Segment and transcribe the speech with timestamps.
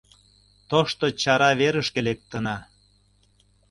[0.69, 2.57] Тошто Чара верышке лектына.